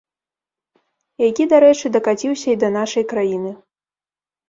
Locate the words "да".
2.67-2.73